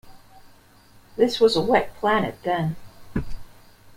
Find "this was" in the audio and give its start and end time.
1.15-1.55